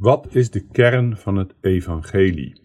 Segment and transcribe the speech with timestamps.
[0.00, 2.62] Wat is de kern van het evangelie?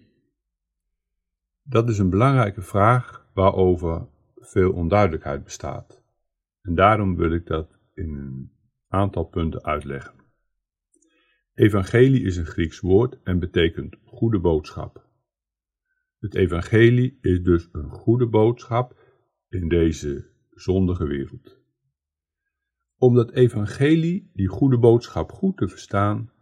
[1.64, 6.04] Dat is een belangrijke vraag waarover veel onduidelijkheid bestaat.
[6.62, 8.52] En daarom wil ik dat in een
[8.88, 10.14] aantal punten uitleggen.
[11.54, 15.08] Evangelie is een Grieks woord en betekent goede boodschap.
[16.20, 19.00] Het evangelie is dus een goede boodschap
[19.50, 21.60] in deze zondige wereld.
[22.98, 26.34] Om dat evangelie, die goede boodschap, goed te verstaan,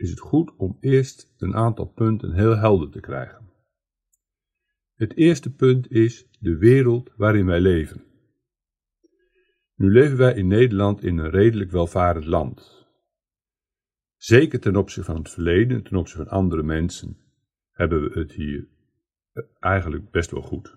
[0.00, 3.48] is het goed om eerst een aantal punten heel helder te krijgen.
[4.94, 8.04] Het eerste punt is de wereld waarin wij leven.
[9.74, 12.86] Nu leven wij in Nederland in een redelijk welvarend land.
[14.16, 17.16] Zeker ten opzichte van het verleden, ten opzichte van andere mensen,
[17.70, 18.68] hebben we het hier
[19.58, 20.76] eigenlijk best wel goed.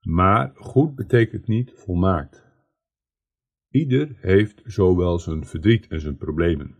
[0.00, 2.44] Maar goed betekent niet volmaakt.
[3.68, 6.79] Ieder heeft zowel zijn verdriet en zijn problemen.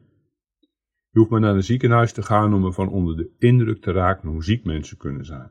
[1.10, 4.28] Je hoeft maar naar een ziekenhuis te gaan om ervan onder de indruk te raken
[4.28, 5.50] hoe ziek mensen kunnen zijn.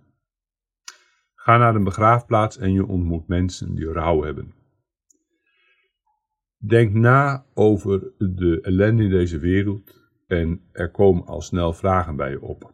[1.36, 4.54] Ga naar een begraafplaats en je ontmoet mensen die rouw hebben.
[6.58, 12.30] Denk na over de ellende in deze wereld en er komen al snel vragen bij
[12.30, 12.74] je op.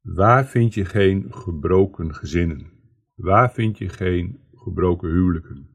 [0.00, 2.72] Waar vind je geen gebroken gezinnen?
[3.14, 5.68] Waar vind je geen gebroken huwelijken?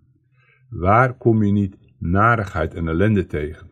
[0.70, 3.70] Waar kom je niet narigheid en ellende tegen?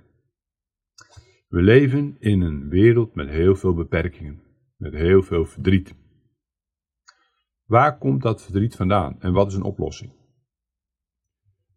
[1.57, 4.41] We leven in een wereld met heel veel beperkingen,
[4.75, 5.95] met heel veel verdriet.
[7.65, 10.11] Waar komt dat verdriet vandaan en wat is een oplossing?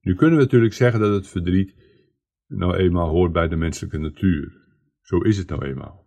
[0.01, 1.75] Nu kunnen we natuurlijk zeggen dat het verdriet
[2.47, 4.67] nou eenmaal hoort bij de menselijke natuur.
[5.01, 6.07] Zo is het nou eenmaal.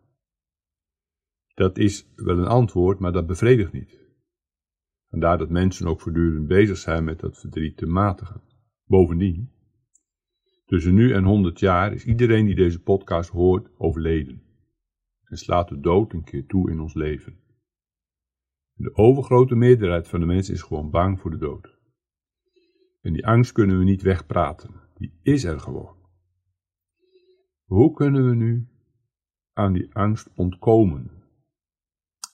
[1.53, 3.99] Dat is wel een antwoord, maar dat bevredigt niet.
[5.09, 8.41] Vandaar dat mensen ook voortdurend bezig zijn met dat verdriet te matigen.
[8.85, 9.52] Bovendien,
[10.73, 14.41] tussen nu en 100 jaar is iedereen die deze podcast hoort overleden.
[15.23, 17.37] En slaat de dood een keer toe in ons leven.
[18.73, 21.77] De overgrote meerderheid van de mensen is gewoon bang voor de dood.
[23.01, 24.71] En die angst kunnen we niet wegpraten.
[24.97, 25.95] Die is er gewoon.
[27.63, 28.67] Hoe kunnen we nu
[29.53, 31.11] aan die angst ontkomen?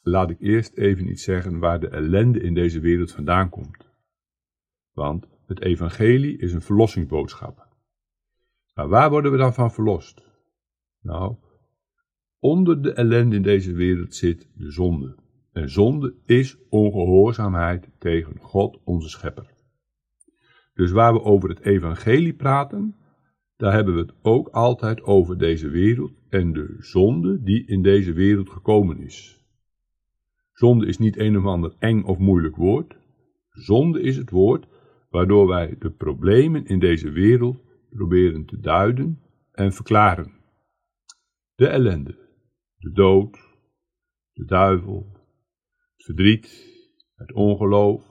[0.01, 3.89] Laat ik eerst even iets zeggen waar de ellende in deze wereld vandaan komt.
[4.91, 7.68] Want het evangelie is een verlossingsboodschap.
[8.79, 10.23] Maar waar worden we dan van verlost?
[11.01, 11.35] Nou,
[12.39, 15.15] onder de ellende in deze wereld zit de zonde.
[15.51, 19.53] En zonde is ongehoorzaamheid tegen God, onze schepper.
[20.73, 22.95] Dus waar we over het evangelie praten,
[23.57, 28.13] daar hebben we het ook altijd over deze wereld en de zonde die in deze
[28.13, 29.45] wereld gekomen is.
[30.53, 32.97] Zonde is niet een of ander eng of moeilijk woord.
[33.49, 34.67] Zonde is het woord
[35.09, 40.33] waardoor wij de problemen in deze wereld proberen te duiden en verklaren.
[41.55, 42.17] De ellende,
[42.77, 43.37] de dood,
[44.33, 45.09] de duivel,
[45.95, 46.77] het verdriet,
[47.15, 48.03] het ongeloof,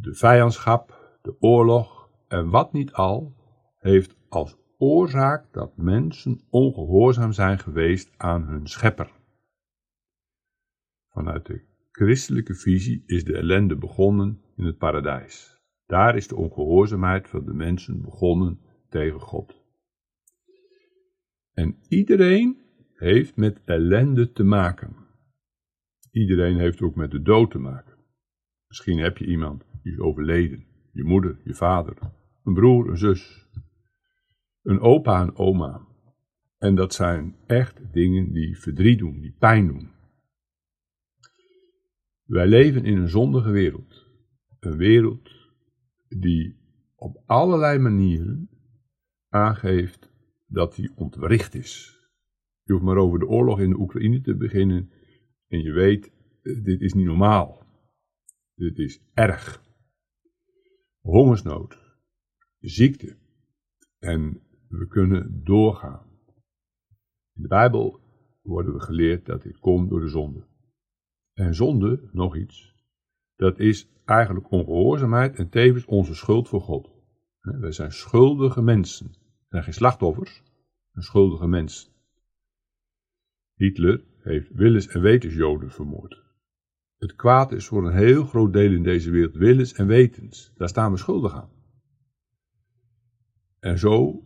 [0.00, 3.36] de vijandschap, de oorlog en wat niet al,
[3.78, 9.10] heeft als oorzaak dat mensen ongehoorzaam zijn geweest aan hun schepper.
[11.08, 15.51] Vanuit de christelijke visie is de ellende begonnen in het paradijs.
[15.92, 19.60] Daar is de ongehoorzaamheid van de mensen begonnen tegen God.
[21.52, 22.56] En iedereen
[22.94, 24.96] heeft met ellende te maken.
[26.10, 27.98] Iedereen heeft ook met de dood te maken.
[28.66, 30.66] Misschien heb je iemand die is overleden.
[30.92, 31.96] Je moeder, je vader,
[32.44, 33.48] een broer, een zus,
[34.62, 35.86] een opa, een oma.
[36.58, 39.90] En dat zijn echt dingen die verdriet doen, die pijn doen.
[42.24, 44.06] Wij leven in een zondige wereld.
[44.60, 45.41] Een wereld
[46.20, 46.56] die
[46.96, 48.50] op allerlei manieren
[49.28, 50.10] aangeeft
[50.46, 52.00] dat hij ontwricht is.
[52.62, 54.90] Je hoeft maar over de oorlog in de Oekraïne te beginnen
[55.48, 56.12] en je weet,
[56.42, 57.62] eh, dit is niet normaal.
[58.54, 59.62] Dit is erg.
[61.00, 61.78] Hongersnood,
[62.60, 63.16] ziekte
[63.98, 66.06] en we kunnen doorgaan.
[67.34, 68.00] In de Bijbel
[68.42, 70.46] worden we geleerd dat dit komt door de zonde.
[71.32, 72.71] En zonde, nog iets,
[73.42, 76.90] dat is eigenlijk ongehoorzaamheid en tevens onze schuld voor God.
[77.40, 79.06] Wij zijn schuldige mensen.
[79.08, 80.42] We zijn geen slachtoffers,
[80.92, 81.92] een schuldige mens.
[83.54, 86.22] Hitler heeft willens en wetens Joden vermoord.
[86.96, 90.52] Het kwaad is voor een heel groot deel in deze wereld willens en wetens.
[90.56, 91.50] Daar staan we schuldig aan.
[93.58, 94.22] En zo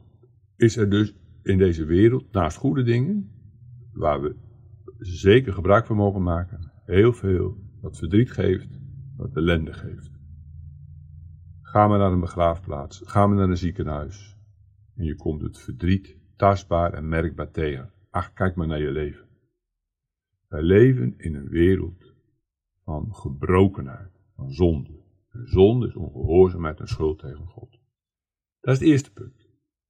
[0.57, 3.31] is er dus in deze wereld, naast goede dingen,
[3.93, 4.37] waar we
[4.99, 8.85] zeker gebruik van mogen maken, heel veel wat verdriet geeft,
[9.17, 10.11] wat ellende geeft.
[11.63, 14.37] Ga maar naar een begraafplaats, ga maar naar een ziekenhuis
[14.97, 17.93] en je komt het verdriet tastbaar en merkbaar tegen.
[18.11, 19.27] Ach, kijk maar naar je leven.
[20.49, 22.15] Wij leven in een wereld
[22.85, 25.05] van gebrokenheid, van zonde.
[25.31, 27.79] En zonde is ongehoorzaamheid en schuld tegen God.
[28.61, 29.49] Dat is het eerste punt.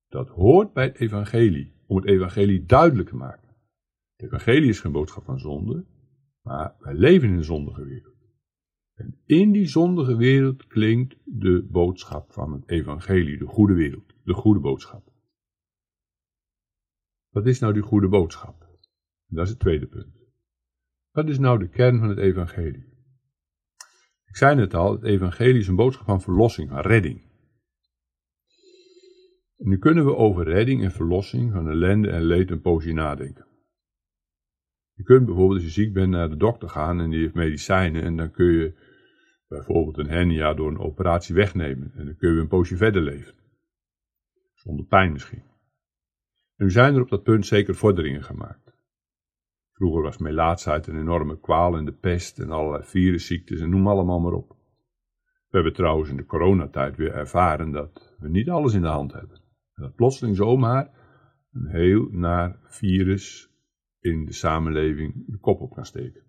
[0.08, 3.48] Dat hoort bij het evangelie, om het evangelie duidelijk te maken.
[4.16, 5.84] Het evangelie is geen boodschap van zonde,
[6.42, 8.15] maar wij leven in een zondige wereld.
[8.96, 14.34] En in die zondige wereld klinkt de boodschap van het evangelie, de goede wereld, de
[14.34, 15.12] goede boodschap.
[17.28, 18.66] Wat is nou die goede boodschap?
[19.26, 20.14] Dat is het tweede punt.
[21.10, 22.94] Wat is nou de kern van het evangelie?
[24.26, 27.24] Ik zei net al, het evangelie is een boodschap van verlossing, van redding.
[29.56, 33.46] nu kunnen we over redding en verlossing van ellende en leed een poosje nadenken.
[34.92, 38.02] Je kunt bijvoorbeeld als je ziek bent naar de dokter gaan en die heeft medicijnen
[38.02, 38.85] en dan kun je
[39.48, 43.34] bijvoorbeeld een hernia door een operatie wegnemen en dan kun je een poosje verder leven.
[44.54, 45.42] Zonder pijn misschien.
[46.56, 48.74] En nu zijn er op dat punt zeker vorderingen gemaakt.
[49.72, 54.20] Vroeger was melaatsheid een enorme kwaal en de pest en allerlei virusziektes en noem allemaal
[54.20, 54.48] maar op.
[55.48, 59.12] We hebben trouwens in de coronatijd weer ervaren dat we niet alles in de hand
[59.12, 59.40] hebben.
[59.74, 60.90] En dat plotseling zomaar
[61.52, 63.50] een heel naar virus
[64.00, 66.25] in de samenleving de kop op kan steken.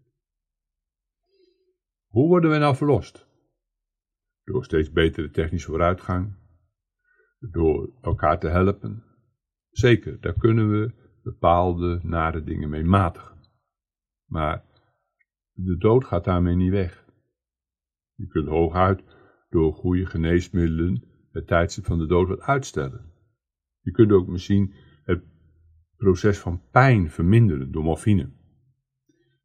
[2.18, 3.28] Hoe worden we nou verlost?
[4.44, 6.36] Door steeds betere technische vooruitgang,
[7.40, 9.04] door elkaar te helpen.
[9.70, 10.94] Zeker, daar kunnen we
[11.24, 13.38] bepaalde nare dingen mee matigen.
[14.26, 14.66] Maar
[15.52, 17.06] de dood gaat daarmee niet weg.
[18.16, 19.04] Je kunt hooguit
[19.50, 23.12] door goede geneesmiddelen het tijdstip van de dood wat uitstellen.
[23.80, 24.74] Je kunt ook misschien
[25.04, 25.24] het
[25.96, 28.30] proces van pijn verminderen door morfine.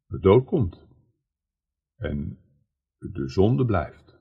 [0.05, 0.87] De dood komt.
[1.95, 2.42] En
[3.11, 4.19] de zonde blijft.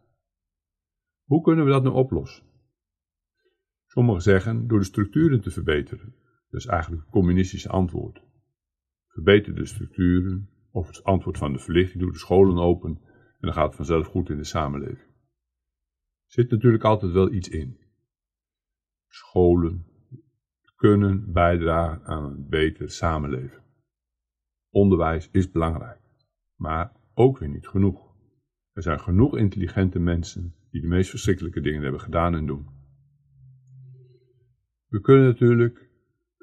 [1.25, 2.45] Hoe kunnen we dat nou oplossen?
[3.87, 6.15] Sommigen zeggen door de structuren te verbeteren.
[6.51, 8.23] Dat is eigenlijk het communistische antwoord.
[9.07, 13.53] Verbeter de structuren, of het antwoord van de verlichting, doe de scholen open en dan
[13.53, 15.11] gaat het vanzelf goed in de samenleving.
[16.25, 17.81] Er zit natuurlijk altijd wel iets in.
[19.09, 19.87] Scholen
[20.77, 23.63] kunnen bijdragen aan een beter samenleven.
[24.71, 26.01] Onderwijs is belangrijk,
[26.57, 28.12] maar ook weer niet genoeg.
[28.73, 32.67] Er zijn genoeg intelligente mensen die de meest verschrikkelijke dingen hebben gedaan en doen.
[34.87, 35.91] We kunnen natuurlijk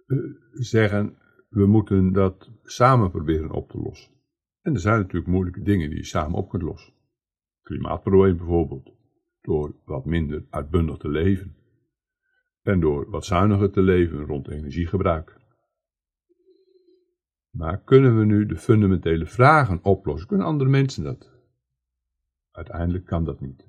[0.06, 0.18] eh,
[0.52, 1.18] zeggen,
[1.50, 4.12] we moeten dat samen proberen op te lossen.
[4.62, 6.94] En er zijn natuurlijk moeilijke dingen die je samen op kunt lossen.
[7.62, 8.94] Klimaatprobleem bijvoorbeeld,
[9.42, 11.56] door wat minder uitbundig te leven.
[12.62, 15.38] En door wat zuiniger te leven rond energiegebruik.
[17.50, 20.28] Maar kunnen we nu de fundamentele vragen oplossen?
[20.28, 21.39] Kunnen andere mensen dat?
[22.60, 23.68] Uiteindelijk kan dat niet.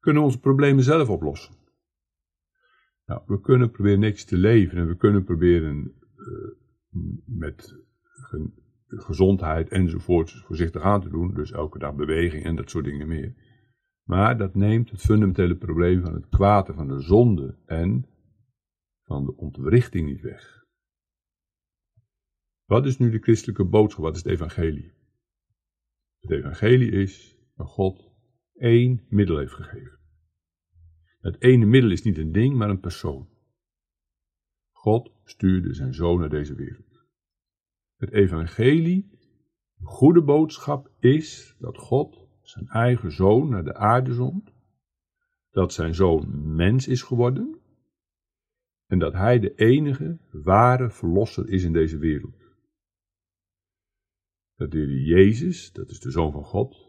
[0.00, 1.54] Kunnen we onze problemen zelf oplossen?
[3.06, 6.50] Nou, we kunnen proberen niks te leven en we kunnen proberen uh,
[7.24, 7.76] met
[8.86, 13.34] gezondheid enzovoort voorzichtig aan te doen, dus elke dag beweging en dat soort dingen meer.
[14.02, 18.06] Maar dat neemt het fundamentele probleem van het kwaad en van de zonde en
[19.02, 20.66] van de ontwrichting niet weg.
[22.64, 24.04] Wat is nu de christelijke boodschap?
[24.04, 24.92] Wat is het evangelie?
[26.20, 28.12] Het evangelie is dat God
[28.54, 29.98] één middel heeft gegeven.
[31.20, 33.28] Het ene middel is niet een ding, maar een persoon.
[34.70, 37.04] God stuurde zijn zoon naar deze wereld.
[37.96, 39.10] Het evangelie,
[39.74, 44.52] de goede boodschap is dat God zijn eigen zoon naar de aarde zond,
[45.50, 47.60] dat zijn zoon mens is geworden
[48.86, 52.36] en dat hij de enige ware verlosser is in deze wereld.
[54.54, 56.87] Dat de Jezus, dat is de zoon van God,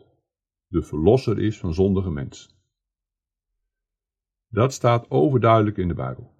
[0.69, 2.51] de verlosser is van zondige mensen.
[4.47, 6.37] Dat staat overduidelijk in de Bijbel.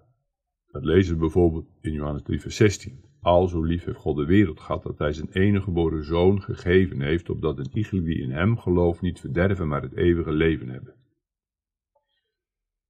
[0.71, 3.07] Dat lezen we bijvoorbeeld in Johannes 3, vers 16.
[3.21, 7.01] Al zo lief heeft God de wereld gehad dat hij zijn enige geboren zoon gegeven
[7.01, 10.95] heeft, opdat een iegelijk die in hem gelooft niet verderven, maar het eeuwige leven hebben.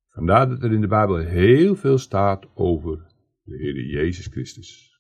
[0.10, 3.08] Vandaar dat er in de Bijbel heel veel staat over
[3.44, 5.00] de Heer Jezus Christus.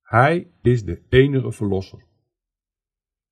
[0.00, 2.04] Hij is de enige verlosser.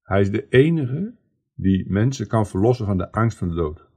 [0.02, 1.18] Hij is de enige
[1.60, 3.88] die mensen kan verlossen van de angst van de dood.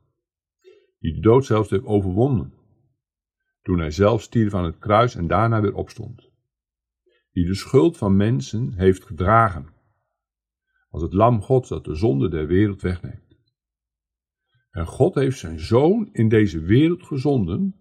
[0.99, 2.53] Die de dood zelfs heeft overwonnen.
[3.61, 6.31] Toen hij zelf stierf aan het kruis en daarna weer opstond
[7.33, 9.67] die de schuld van mensen heeft gedragen,
[10.89, 13.21] als het lam Gods dat de zonde der wereld wegneemt.
[14.71, 17.75] En God heeft zijn zoon in deze wereld gezonden,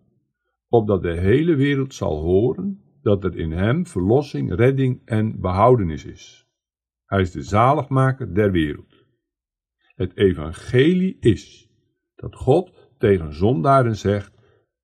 [0.69, 6.47] opdat de hele wereld zal horen dat er in hem verlossing, redding en behoudenis is.
[7.05, 8.92] Hij is de zaligmaker der wereld.
[10.03, 11.71] Het evangelie is
[12.15, 14.35] dat God tegen zondaren zegt,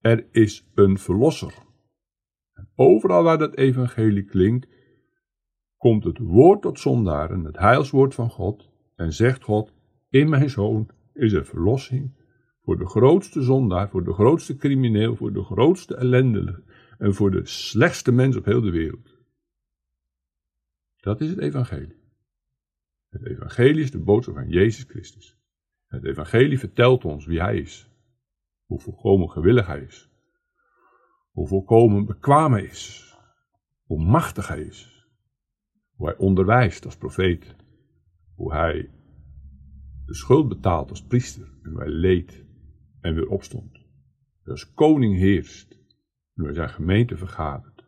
[0.01, 1.55] er is een verlosser.
[2.53, 4.69] En overal waar dat evangelie klinkt,
[5.77, 9.73] komt het woord tot zondaren, het heilswoord van God, en zegt God,
[10.09, 12.17] in mijn zoon is er verlossing
[12.63, 16.63] voor de grootste zondaar, voor de grootste crimineel, voor de grootste ellendelige
[16.99, 19.17] en voor de slechtste mens op heel de wereld.
[20.97, 21.98] Dat is het evangelie.
[23.09, 25.37] Het evangelie is de boodschap van Jezus Christus.
[25.87, 27.91] Het evangelie vertelt ons wie hij is,
[28.65, 30.11] hoe volkomen gewillig hij is,
[31.31, 33.17] hoe volkomen bekwaam hij is,
[33.83, 35.07] hoe machtig hij is,
[35.91, 37.57] hoe hij onderwijst als profeet,
[38.35, 38.91] hoe hij
[40.07, 42.45] de schuld betaalt als priester en hoe hij leed
[43.01, 43.87] en weer opstond.
[44.45, 45.73] Als koning heerst
[46.35, 47.85] en hij zijn gemeente vergadert.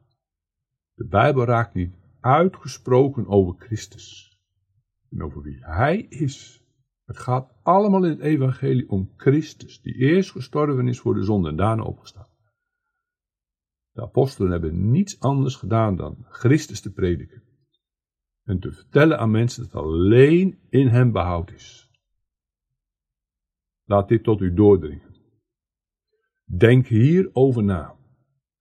[0.94, 4.29] De Bijbel raakt niet uitgesproken over Christus
[5.10, 6.64] en over wie hij is.
[7.04, 11.48] Het gaat allemaal in het evangelie om Christus, die eerst gestorven is voor de zonde
[11.48, 12.28] en daarna opgestaan.
[13.90, 17.42] De apostelen hebben niets anders gedaan dan Christus te prediken
[18.42, 21.90] en te vertellen aan mensen dat alleen in hem behoud is.
[23.84, 25.14] Laat dit tot u doordringen.
[26.44, 27.96] Denk hierover na.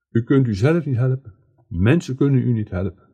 [0.09, 1.33] U kunt u zelf niet helpen.
[1.67, 3.09] Mensen kunnen u niet helpen.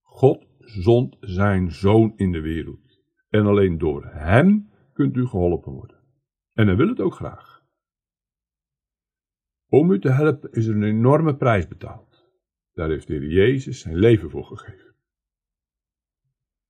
[0.00, 2.98] God zond zijn zoon in de wereld.
[3.28, 5.98] En alleen door hem kunt u geholpen worden.
[6.52, 7.62] En hij wil het ook graag.
[9.68, 12.28] Om u te helpen is er een enorme prijs betaald.
[12.72, 14.94] Daar heeft de Heer Jezus zijn leven voor gegeven.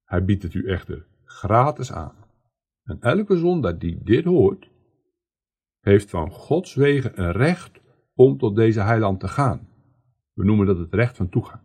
[0.05, 2.17] Hij biedt het u echter gratis aan.
[2.83, 4.71] En elke zondaar die dit hoort,
[5.81, 7.81] heeft van Gods wegen een recht
[8.15, 9.69] om tot deze heiland te gaan.
[10.33, 11.63] We noemen dat het recht van toegang.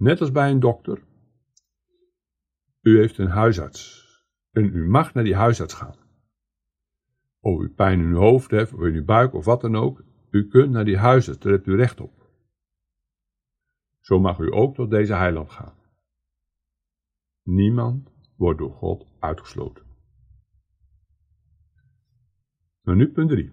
[0.00, 1.02] Net als bij een dokter.
[2.80, 4.08] U heeft een huisarts
[4.50, 5.96] en u mag naar die huisarts gaan.
[7.40, 10.04] Of u pijn in uw hoofd heeft, of in uw buik, of wat dan ook.
[10.30, 12.30] U kunt naar die huisarts, daar hebt u recht op.
[14.00, 15.74] Zo mag u ook tot deze heiland gaan.
[17.42, 19.84] Niemand wordt door God uitgesloten.
[22.80, 23.52] Maar nu punt 3.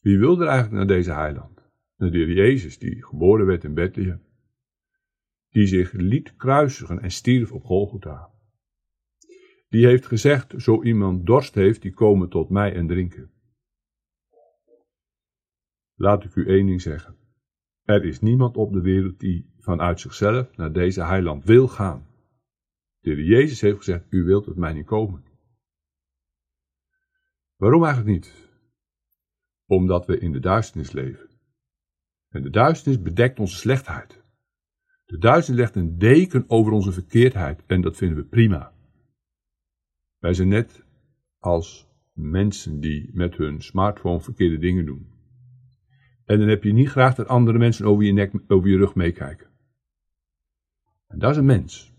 [0.00, 1.62] Wie wilde er eigenlijk naar deze heiland?
[1.96, 4.23] Naar de Jezus, die geboren werd in Bethlehem.
[5.54, 8.30] Die zich liet kruisigen en stierf op Golgotha.
[9.68, 13.30] Die heeft gezegd, zo iemand dorst heeft, die komen tot mij en drinken.
[15.94, 17.16] Laat ik u één ding zeggen.
[17.82, 22.06] Er is niemand op de wereld die vanuit zichzelf naar deze heiland wil gaan.
[22.98, 25.24] De Jezus heeft gezegd, u wilt tot mij niet komen.
[27.56, 28.50] Waarom eigenlijk niet?
[29.66, 31.30] Omdat we in de duisternis leven.
[32.28, 34.23] En de duisternis bedekt onze slechtheid.
[35.04, 38.72] De duisternis legt een deken over onze verkeerdheid en dat vinden we prima.
[40.18, 40.84] Wij zijn net
[41.38, 45.12] als mensen die met hun smartphone verkeerde dingen doen.
[46.24, 48.94] En dan heb je niet graag dat andere mensen over je, nek, over je rug
[48.94, 49.46] meekijken.
[51.06, 51.92] En dat is een mens.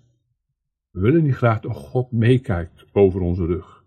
[0.90, 3.84] We willen niet graag dat God meekijkt over onze rug.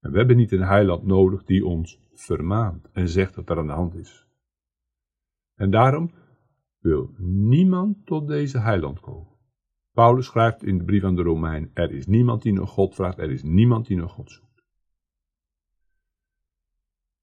[0.00, 3.66] En we hebben niet een heiland nodig die ons vermaant en zegt dat er aan
[3.66, 4.26] de hand is.
[5.54, 6.10] En daarom
[6.80, 9.38] wil niemand tot deze heiland komen.
[9.92, 13.18] Paulus schrijft in de brief aan de Romein: Er is niemand die naar God vraagt,
[13.18, 14.64] er is niemand die naar God zoekt.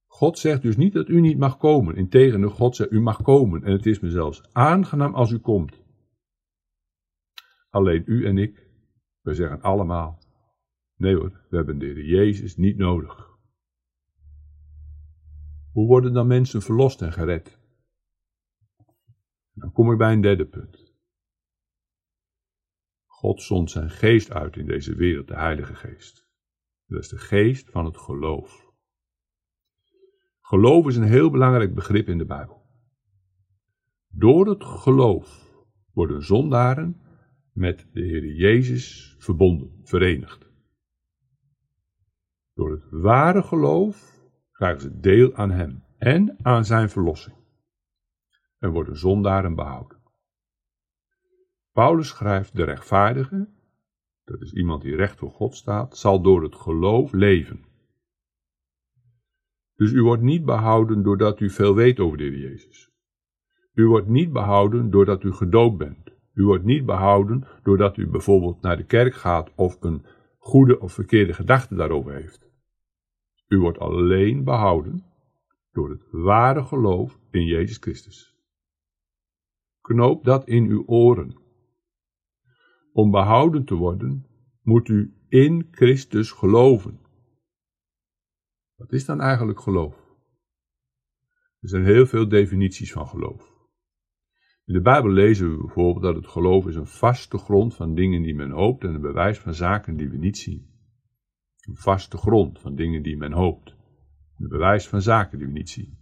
[0.06, 1.96] God zegt dus niet dat u niet mag komen.
[1.96, 3.64] Integendeel, God zegt u mag komen.
[3.64, 5.86] En het is me zelfs aangenaam als u komt.
[7.70, 8.70] Alleen u en ik,
[9.22, 10.20] we zeggen allemaal:
[10.96, 13.36] Nee hoor, we hebben de Jezus niet nodig.
[15.72, 17.57] Hoe worden dan mensen verlost en gered?
[19.60, 20.96] Dan kom ik bij een derde punt.
[23.06, 26.28] God zond zijn geest uit in deze wereld, de Heilige Geest.
[26.86, 28.72] Dat is de geest van het geloof.
[30.42, 32.66] Geloof is een heel belangrijk begrip in de Bijbel.
[34.08, 35.52] Door het geloof
[35.94, 37.02] worden zondaren
[37.52, 40.52] met de Heer Jezus verbonden, verenigd.
[42.54, 47.47] Door het ware geloof krijgen ze deel aan Hem en aan Zijn verlossing.
[48.60, 49.98] En worden zondaren behouden.
[51.72, 53.50] Paulus schrijft: De rechtvaardige,
[54.24, 57.66] dat is iemand die recht voor God staat, zal door het geloof leven.
[59.76, 62.92] Dus u wordt niet behouden doordat u veel weet over de Heer Jezus.
[63.74, 66.12] U wordt niet behouden doordat u gedoopt bent.
[66.34, 70.06] U wordt niet behouden doordat u bijvoorbeeld naar de kerk gaat of een
[70.38, 72.50] goede of verkeerde gedachte daarover heeft.
[73.48, 75.06] U wordt alleen behouden
[75.72, 78.37] door het ware geloof in Jezus Christus.
[79.88, 81.36] Knoop dat in uw oren.
[82.92, 84.26] Om behouden te worden,
[84.62, 87.00] moet u in Christus geloven.
[88.76, 89.96] Wat is dan eigenlijk geloof?
[91.60, 93.54] Er zijn heel veel definities van geloof.
[94.66, 98.22] In de Bijbel lezen we bijvoorbeeld dat het geloof is een vaste grond van dingen
[98.22, 100.70] die men hoopt en een bewijs van zaken die we niet zien.
[101.68, 103.76] Een vaste grond van dingen die men hoopt.
[104.38, 105.98] Een bewijs van zaken die we niet zien.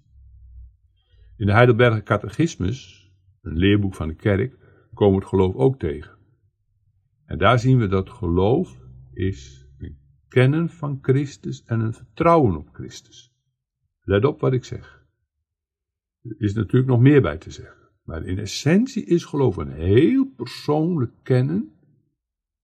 [1.37, 3.04] In de Heidelberger Catechismus,
[3.45, 4.57] een leerboek van de kerk,
[4.93, 6.17] komen we het geloof ook tegen.
[7.25, 8.79] En daar zien we dat geloof
[9.13, 9.97] is een
[10.27, 13.33] kennen van Christus en een vertrouwen op Christus.
[14.01, 15.05] Let op wat ik zeg.
[16.21, 17.85] Er is natuurlijk nog meer bij te zeggen.
[18.03, 21.71] Maar in essentie is geloof een heel persoonlijk kennen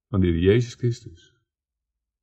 [0.10, 1.36] van de Heer Jezus Christus.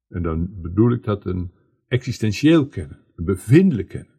[0.08, 1.52] En dan bedoel ik dat een
[1.88, 4.17] existentieel kennen, een bevindelijk kennen.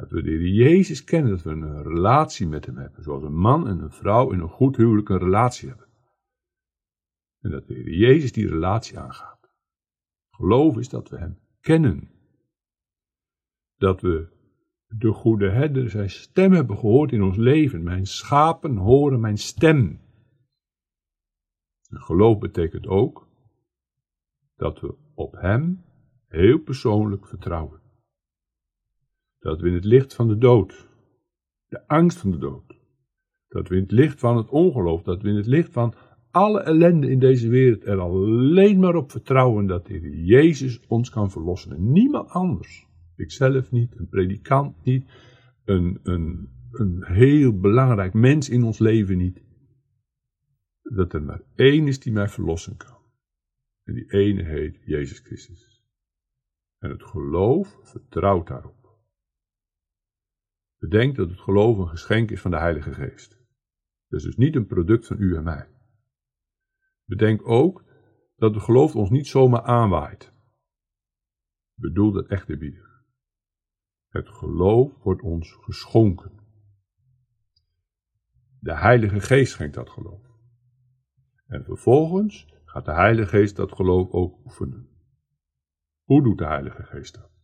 [0.00, 3.02] Dat we de Heer Jezus kennen, dat we een relatie met Hem hebben.
[3.02, 5.86] Zoals een man en een vrouw in een goed huwelijk een relatie hebben.
[7.40, 9.50] En dat de Heer Jezus die relatie aangaat.
[10.30, 12.10] Geloof is dat we Hem kennen.
[13.76, 14.28] Dat we
[14.86, 17.82] de goede herder zijn stem hebben gehoord in ons leven.
[17.82, 20.00] Mijn schapen horen mijn stem.
[21.88, 23.28] En geloof betekent ook
[24.56, 25.84] dat we op Hem
[26.26, 27.80] heel persoonlijk vertrouwen.
[29.40, 30.88] Dat we in het licht van de dood,
[31.68, 32.78] de angst van de dood,
[33.48, 35.94] dat we in het licht van het ongeloof, dat we in het licht van
[36.30, 41.30] alle ellende in deze wereld er alleen maar op vertrouwen dat de Jezus ons kan
[41.30, 42.88] verlossen en niemand anders.
[43.16, 45.10] Ikzelf niet, een predikant niet,
[45.64, 49.42] een, een, een heel belangrijk mens in ons leven niet.
[50.82, 52.98] Dat er maar één is die mij verlossen kan.
[53.84, 55.82] En die ene heet Jezus Christus.
[56.78, 58.79] En het geloof vertrouwt daarop.
[60.80, 63.38] Bedenk dat het geloof een geschenk is van de Heilige Geest.
[64.08, 65.68] Dus dus niet een product van u en mij.
[67.04, 67.84] Bedenk ook
[68.36, 70.32] dat het geloof ons niet zomaar aanwaait.
[71.74, 73.04] Bedoel dat echt eerbiedig.
[74.08, 76.32] Het geloof wordt ons geschonken.
[78.58, 80.26] De Heilige Geest schenkt dat geloof.
[81.46, 84.88] En vervolgens gaat de Heilige Geest dat geloof ook oefenen.
[86.02, 87.39] Hoe doet de Heilige Geest dat?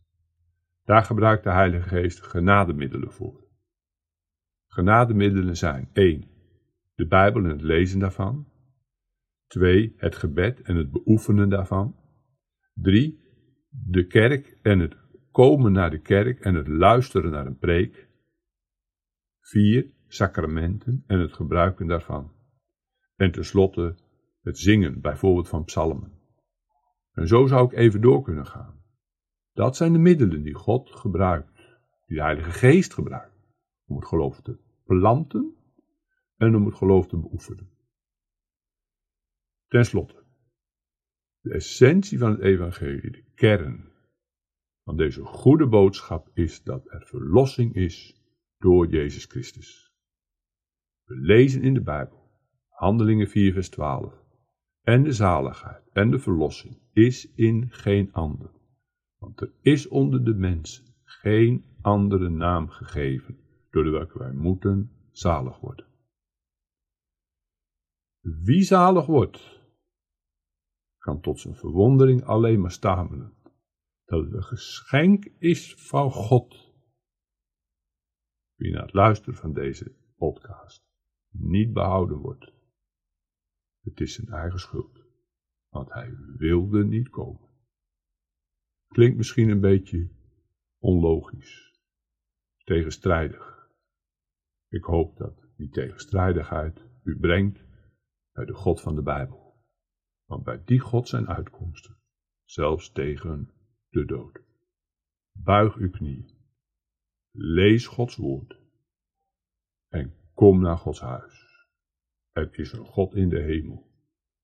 [0.87, 3.47] Daar gebruikt de Heilige Geest genademiddelen voor.
[4.67, 6.27] Genademiddelen zijn 1.
[6.95, 8.47] De Bijbel en het lezen daarvan.
[9.47, 9.93] 2.
[9.97, 11.95] Het gebed en het beoefenen daarvan.
[12.73, 13.19] 3.
[13.69, 14.97] De kerk en het
[15.31, 18.09] komen naar de kerk en het luisteren naar een preek.
[19.39, 19.91] 4.
[20.07, 22.31] Sacramenten en het gebruiken daarvan.
[23.15, 23.95] En tenslotte
[24.41, 26.11] het zingen, bijvoorbeeld van psalmen.
[27.11, 28.76] En zo zou ik even door kunnen gaan.
[29.57, 31.55] Dat zijn de middelen die God gebruikt,
[32.05, 33.35] die de Heilige Geest gebruikt,
[33.85, 35.55] om het geloof te planten
[36.35, 37.69] en om het geloof te beoefenen.
[39.67, 40.23] Ten slotte,
[41.39, 43.91] de essentie van het evangelie, de kern
[44.83, 48.21] van deze goede boodschap is dat er verlossing is
[48.57, 49.93] door Jezus Christus.
[51.03, 52.31] We lezen in de Bijbel,
[52.67, 54.23] Handelingen 4, vers 12,
[54.81, 58.55] en de zaligheid en de verlossing is in geen ander,
[59.17, 64.91] want er is onder de mensen geen andere naam gegeven, door de welke wij moeten
[65.11, 65.85] zalig worden.
[68.19, 69.61] Wie zalig wordt,
[70.97, 73.33] kan tot zijn verwondering alleen maar stamelen
[74.05, 76.75] dat het een geschenk is van God.
[78.55, 80.85] Wie na het luisteren van deze podcast
[81.29, 82.53] niet behouden wordt,
[83.81, 84.99] het is zijn eigen schuld,
[85.69, 87.46] want hij wilde niet komen.
[88.97, 90.09] Klinkt misschien een beetje
[90.79, 91.81] onlogisch,
[92.63, 93.69] tegenstrijdig.
[94.67, 97.63] Ik hoop dat die tegenstrijdigheid u brengt
[98.31, 99.65] bij de God van de Bijbel.
[100.25, 101.97] Want bij die God zijn uitkomsten,
[102.43, 103.51] zelfs tegen
[103.89, 104.39] de dood.
[105.31, 106.29] Buig uw knieën.
[107.31, 108.59] Lees Gods woord.
[109.87, 111.65] En kom naar Gods huis.
[112.31, 113.91] Er is een God in de hemel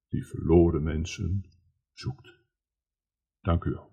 [0.08, 1.46] die verloren mensen
[1.92, 2.34] zoekt.
[3.42, 3.93] Dank u wel.